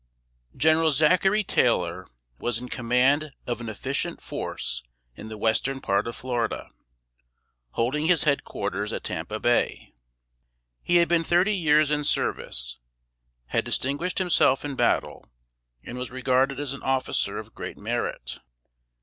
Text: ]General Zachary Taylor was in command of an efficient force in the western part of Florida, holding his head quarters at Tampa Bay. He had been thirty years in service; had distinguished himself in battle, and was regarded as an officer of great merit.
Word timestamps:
]General 0.67 0.89
Zachary 0.89 1.43
Taylor 1.43 2.07
was 2.39 2.57
in 2.57 2.69
command 2.69 3.33
of 3.45 3.61
an 3.61 3.69
efficient 3.69 4.19
force 4.19 4.81
in 5.15 5.29
the 5.29 5.37
western 5.37 5.79
part 5.79 6.07
of 6.07 6.15
Florida, 6.15 6.71
holding 7.73 8.07
his 8.07 8.23
head 8.23 8.43
quarters 8.43 8.91
at 8.91 9.03
Tampa 9.03 9.39
Bay. 9.39 9.93
He 10.81 10.95
had 10.95 11.07
been 11.07 11.23
thirty 11.23 11.53
years 11.55 11.91
in 11.91 12.03
service; 12.03 12.79
had 13.49 13.63
distinguished 13.63 14.17
himself 14.17 14.65
in 14.65 14.75
battle, 14.75 15.31
and 15.83 15.99
was 15.99 16.09
regarded 16.09 16.59
as 16.59 16.73
an 16.73 16.81
officer 16.81 17.37
of 17.37 17.53
great 17.53 17.77
merit. 17.77 18.39